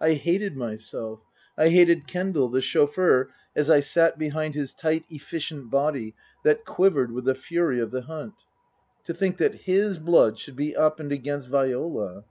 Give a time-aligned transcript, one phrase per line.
[0.00, 1.20] I hated myself;
[1.58, 6.14] I hated Kendal, the chauffeur, as I sat behind his tight, efficient body
[6.44, 8.36] that quivered with the fury of the hunt.
[9.04, 12.24] (To think that his blood should be up and against Viola